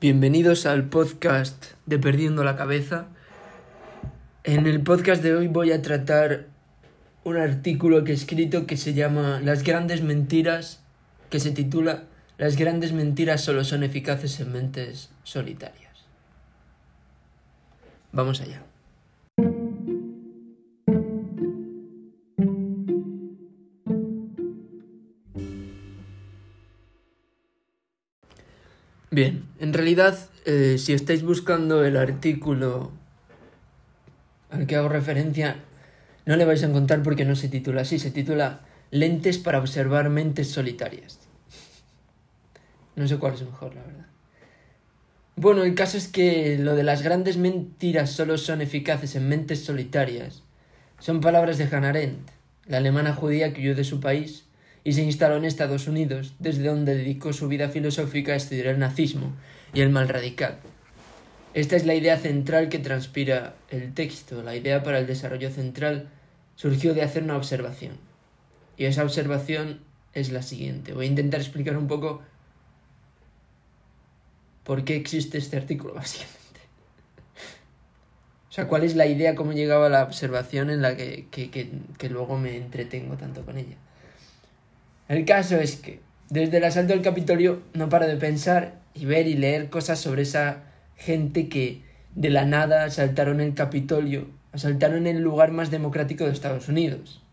[0.00, 3.08] Bienvenidos al podcast de Perdiendo la Cabeza.
[4.44, 6.46] En el podcast de hoy voy a tratar
[7.22, 10.82] un artículo que he escrito que se llama Las grandes mentiras,
[11.28, 12.04] que se titula
[12.38, 16.06] Las grandes mentiras solo son eficaces en mentes solitarias.
[18.10, 18.62] Vamos allá.
[29.10, 32.92] Bien, en realidad, eh, si estáis buscando el artículo
[34.50, 35.56] al que hago referencia,
[36.26, 38.60] no le vais a encontrar porque no se titula así, se titula
[38.90, 41.18] Lentes para observar mentes solitarias.
[42.96, 44.06] No sé cuál es mejor, la verdad.
[45.36, 49.64] Bueno, el caso es que lo de las grandes mentiras solo son eficaces en mentes
[49.64, 50.42] solitarias
[51.00, 52.30] son palabras de Hannah Arendt,
[52.66, 54.44] la alemana judía que huyó de su país
[54.82, 58.78] y se instaló en Estados Unidos, desde donde dedicó su vida filosófica a estudiar el
[58.78, 59.32] nazismo
[59.74, 60.58] y el mal radical.
[61.52, 64.42] Esta es la idea central que transpira el texto.
[64.42, 66.08] La idea para el desarrollo central
[66.54, 67.98] surgió de hacer una observación.
[68.76, 69.80] Y esa observación
[70.14, 70.92] es la siguiente.
[70.92, 72.22] Voy a intentar explicar un poco
[74.64, 76.38] por qué existe este artículo, básicamente.
[78.48, 81.70] O sea, cuál es la idea, cómo llegaba la observación en la que, que, que,
[81.98, 83.76] que luego me entretengo tanto con ella.
[85.10, 89.26] El caso es que, desde el asalto al Capitolio, no paro de pensar y ver
[89.26, 90.58] y leer cosas sobre esa
[90.94, 91.82] gente que
[92.14, 97.24] de la nada asaltaron el Capitolio, asaltaron el lugar más democrático de Estados Unidos.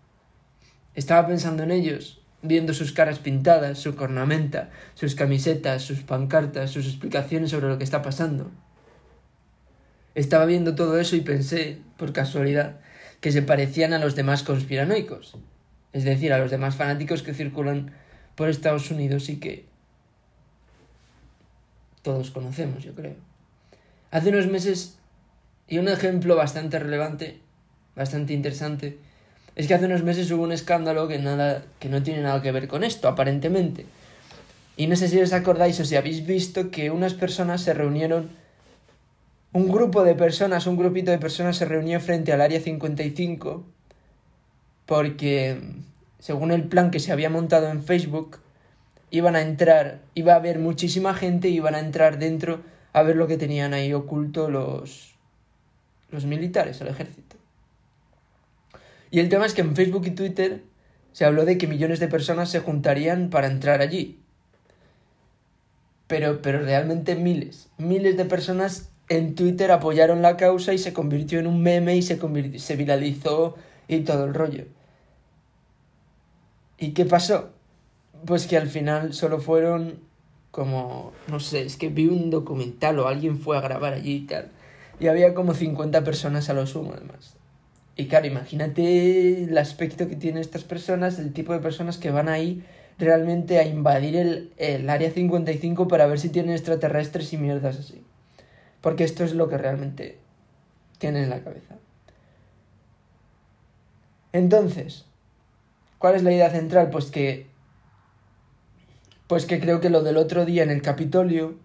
[0.96, 6.88] Estaba pensando en ellos, viendo sus caras pintadas, su cornamenta, sus camisetas, sus pancartas, sus
[6.88, 8.50] explicaciones sobre lo que está pasando.
[10.16, 12.80] Estaba viendo todo eso y pensé, por casualidad,
[13.22, 15.38] que se parecían a los demás conspiranoicos,
[15.94, 17.92] es decir, a los demás fanáticos que circulan
[18.36, 19.66] por Estados Unidos y que
[22.02, 23.16] todos conocemos, yo creo.
[24.12, 24.98] Hace unos meses,
[25.68, 27.40] y un ejemplo bastante relevante,
[27.96, 28.98] bastante interesante,
[29.56, 32.52] es que hace unos meses hubo un escándalo que, nada, que no tiene nada que
[32.52, 33.86] ver con esto, aparentemente.
[34.78, 38.30] Y no sé si os acordáis o si habéis visto que unas personas se reunieron,
[39.54, 43.66] un grupo de personas, un grupito de personas se reunió frente al Área 55
[44.88, 45.62] porque,
[46.18, 48.40] según el plan que se había montado en Facebook,
[49.12, 52.62] iban a entrar, iba a haber muchísima gente iban a entrar dentro
[52.94, 55.14] a ver lo que tenían ahí oculto los,
[56.10, 57.36] los militares, el ejército.
[59.12, 60.64] Y el tema es que en Facebook y Twitter
[61.12, 64.20] se habló de que millones de personas se juntarían para entrar allí.
[66.08, 71.40] Pero, pero realmente miles, miles de personas en Twitter apoyaron la causa y se convirtió
[71.40, 72.20] en un meme y se,
[72.60, 73.56] se viralizó
[73.88, 74.66] y todo el rollo.
[76.78, 77.50] ¿Y qué pasó?
[78.26, 80.00] Pues que al final solo fueron
[80.52, 84.26] como, no sé, es que vi un documental o alguien fue a grabar allí y
[84.26, 84.50] tal.
[85.00, 87.36] Y había como 50 personas a lo sumo además.
[87.96, 92.30] Y claro, imagínate el aspecto que tienen estas personas, el tipo de personas que van
[92.30, 92.64] ahí
[93.00, 98.04] realmente a invadir el, el área 55 para ver si tienen extraterrestres y mierdas así.
[98.82, 100.18] Porque esto es lo que realmente
[101.00, 101.76] tienen en la cabeza.
[104.38, 105.06] Entonces,
[105.98, 106.92] ¿cuál es la idea central?
[106.92, 107.48] Pues que
[109.26, 111.56] pues que creo que lo del otro día en el Capitolio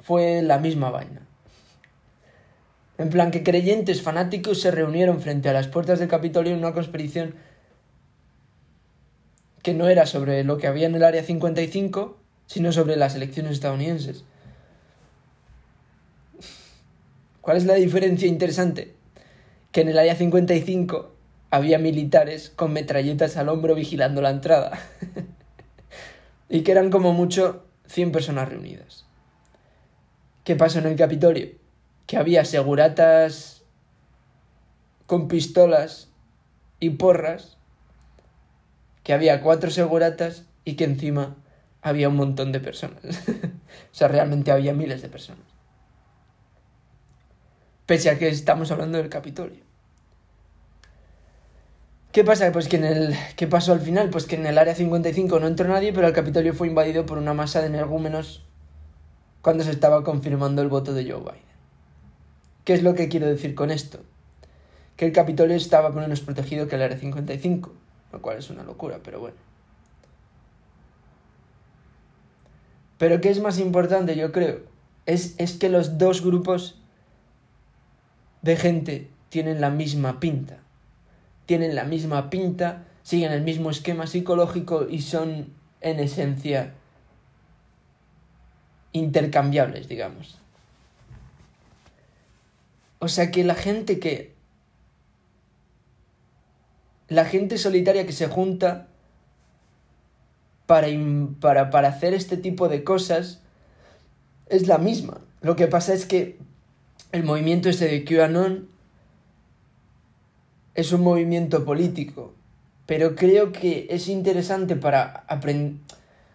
[0.00, 1.26] fue la misma vaina.
[2.96, 6.72] En plan que creyentes fanáticos se reunieron frente a las puertas del Capitolio en una
[6.72, 7.34] conspiración
[9.64, 13.52] que no era sobre lo que había en el Área 55, sino sobre las elecciones
[13.52, 14.24] estadounidenses.
[17.40, 18.94] ¿Cuál es la diferencia interesante?
[19.72, 21.17] Que en el Área 55
[21.50, 24.78] había militares con metralletas al hombro vigilando la entrada.
[26.48, 29.06] y que eran como mucho 100 personas reunidas.
[30.44, 31.50] ¿Qué pasó en el Capitolio?
[32.06, 33.62] Que había seguratas
[35.06, 36.08] con pistolas
[36.80, 37.56] y porras,
[39.02, 41.36] que había cuatro seguratas y que encima
[41.82, 43.02] había un montón de personas.
[43.28, 45.44] o sea, realmente había miles de personas.
[47.86, 49.67] Pese a que estamos hablando del Capitolio.
[52.12, 52.50] ¿Qué pasa?
[52.52, 53.14] Pues que en el.
[53.36, 54.08] ¿Qué pasó al final?
[54.08, 57.18] Pues que en el área 55 no entró nadie, pero el Capitolio fue invadido por
[57.18, 58.42] una masa de energúmenos
[59.42, 61.48] cuando se estaba confirmando el voto de Joe Biden.
[62.64, 64.00] ¿Qué es lo que quiero decir con esto?
[64.96, 67.72] Que el Capitolio estaba menos protegido que el área 55,
[68.12, 69.36] lo cual es una locura, pero bueno.
[72.96, 74.60] Pero ¿qué es más importante, yo creo?
[75.06, 76.80] Es, es que los dos grupos
[78.42, 80.58] de gente tienen la misma pinta
[81.48, 85.50] tienen la misma pinta, siguen el mismo esquema psicológico y son
[85.80, 86.74] en esencia
[88.92, 90.36] intercambiables, digamos.
[92.98, 94.34] O sea que la gente que...
[97.08, 98.88] La gente solitaria que se junta
[100.66, 100.88] para,
[101.40, 103.40] para, para hacer este tipo de cosas
[104.50, 105.22] es la misma.
[105.40, 106.36] Lo que pasa es que
[107.10, 108.68] el movimiento este de QAnon
[110.78, 112.34] es un movimiento político,
[112.86, 115.24] pero creo que es interesante para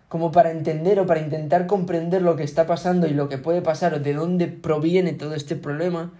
[0.09, 3.61] como para entender o para intentar comprender lo que está pasando y lo que puede
[3.61, 6.11] pasar o de dónde proviene todo este problema,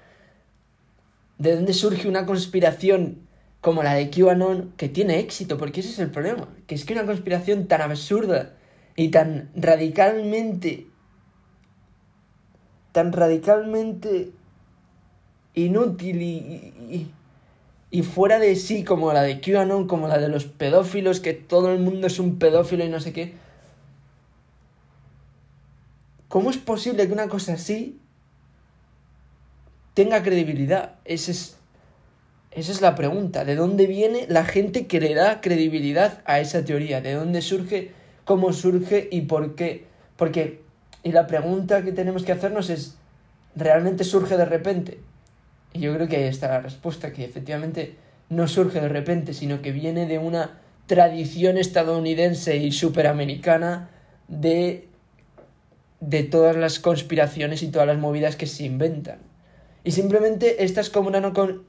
[1.37, 3.27] de dónde surge una conspiración
[3.59, 6.93] como la de QAnon que tiene éxito, porque ese es el problema, que es que
[6.93, 8.53] una conspiración tan absurda
[8.95, 10.87] y tan radicalmente
[12.93, 14.31] tan radicalmente
[15.55, 17.11] inútil y,
[18.01, 21.79] fuera de sí como la de QAnon, como la de los pedófilos, que todo el
[21.79, 23.33] mundo es un pedófilo y no sé qué.
[26.27, 27.99] ¿Cómo es posible que una cosa así
[29.93, 30.95] tenga credibilidad?
[31.05, 31.57] Esa es,
[32.49, 33.45] esa es la pregunta.
[33.45, 37.01] ¿De dónde viene la gente que le da credibilidad a esa teoría?
[37.01, 37.91] ¿De dónde surge?
[38.25, 39.07] ¿Cómo surge?
[39.11, 39.85] ¿Y por qué?
[40.17, 40.63] Porque
[41.03, 42.95] y la pregunta que tenemos que hacernos es,
[43.55, 44.99] ¿realmente surge de repente?
[45.73, 47.95] Y yo creo que ahí está la respuesta, que efectivamente
[48.29, 53.89] no surge de repente, sino que viene de una tradición estadounidense y superamericana
[54.27, 54.87] de,
[55.99, 59.19] de todas las conspiraciones y todas las movidas que se inventan.
[59.83, 61.63] Y simplemente esta es como una no con...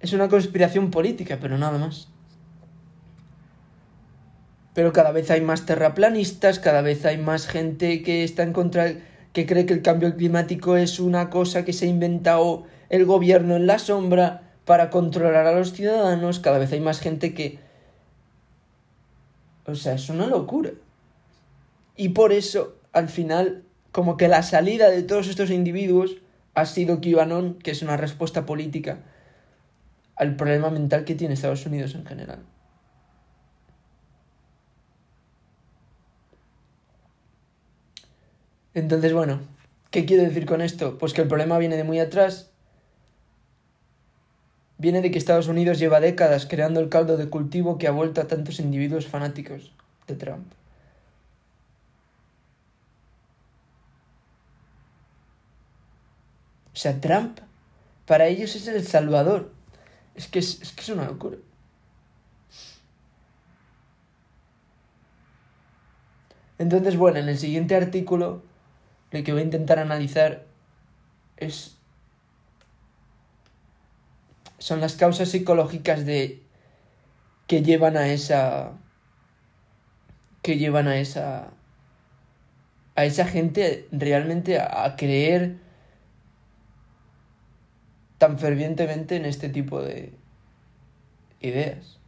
[0.00, 2.08] Es una conspiración política, pero nada más
[4.74, 8.92] pero cada vez hay más terraplanistas, cada vez hay más gente que está en contra,
[9.32, 13.56] que cree que el cambio climático es una cosa que se ha inventado el gobierno
[13.56, 17.58] en la sombra para controlar a los ciudadanos, cada vez hay más gente que...
[19.66, 20.70] O sea, es una locura.
[21.96, 26.16] Y por eso, al final, como que la salida de todos estos individuos
[26.54, 28.98] ha sido QAnon, que es una respuesta política
[30.16, 32.40] al problema mental que tiene Estados Unidos en general.
[38.74, 39.40] Entonces, bueno,
[39.90, 40.98] ¿qué quiero decir con esto?
[40.98, 42.50] Pues que el problema viene de muy atrás.
[44.78, 48.20] Viene de que Estados Unidos lleva décadas creando el caldo de cultivo que ha vuelto
[48.20, 49.72] a tantos individuos fanáticos
[50.06, 50.46] de Trump.
[56.72, 57.38] O sea, Trump
[58.06, 59.52] para ellos es el salvador.
[60.14, 61.36] Es que es, es que es una locura.
[66.58, 68.42] Entonces, bueno, en el siguiente artículo
[69.12, 70.46] lo que voy a intentar analizar
[71.36, 71.76] es
[74.58, 76.40] son las causas psicológicas de
[77.46, 78.72] que llevan a esa
[80.40, 81.50] que llevan a esa
[82.94, 85.56] a esa gente realmente a, creer
[88.18, 90.12] tan fervientemente en este tipo de
[91.40, 91.98] ideas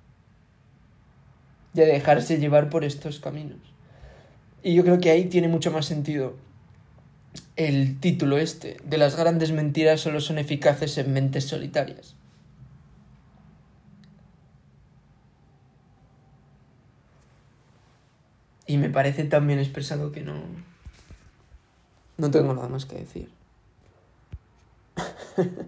[1.75, 3.59] y a dejarse llevar por estos caminos.
[4.63, 6.37] Y yo creo que ahí tiene mucho más sentido
[7.57, 12.17] el título este, de las grandes mentiras solo son eficaces en mentes solitarias.
[18.67, 20.35] Y me parece tan bien expresado que no...
[22.17, 23.29] No tengo nada más que decir.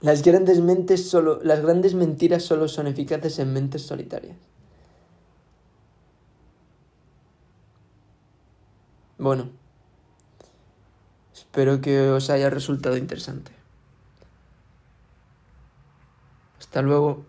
[0.00, 1.40] las grandes mentes solo...
[1.42, 4.36] Las grandes mentiras solo son eficaces en mentes solitarias.
[9.16, 9.63] Bueno.
[11.54, 13.52] Espero que os haya resultado interesante.
[16.58, 17.24] Hasta luego.